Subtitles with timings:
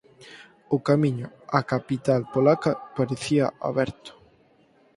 [0.75, 1.27] O camiño
[1.57, 4.11] á capital polaca parecía aberto.